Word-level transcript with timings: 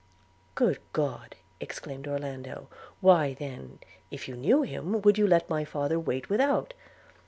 'Good 0.55 0.79
God!' 0.93 1.35
exclaimed 1.59 2.07
Orlando; 2.07 2.57
'and 2.57 2.67
why, 3.01 3.35
then, 3.35 3.77
if 4.09 4.27
you 4.27 4.35
knew 4.35 4.63
him, 4.63 4.99
would 5.03 5.19
you 5.19 5.27
let 5.27 5.47
my 5.47 5.63
father 5.63 5.99
wait 5.99 6.27
without?' 6.27 6.73